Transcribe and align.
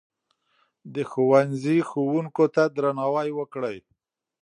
د 0.93 0.95
ښوونځي 1.09 1.77
ښوونکو 1.89 2.43
ته 2.55 2.63
درناوی 2.77 3.29
وکړئ. 3.39 3.77